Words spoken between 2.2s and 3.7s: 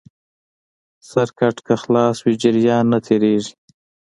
وي جریان نه تېرېږي.